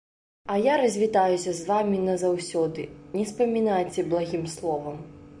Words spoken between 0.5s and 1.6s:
я развітаюся